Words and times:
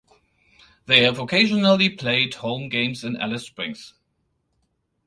They 0.87 1.03
have 1.03 1.19
occasionally 1.19 1.87
played 1.87 2.33
home 2.33 2.69
games 2.69 3.03
in 3.03 3.21
Alice 3.21 3.45
Springs. 3.45 3.93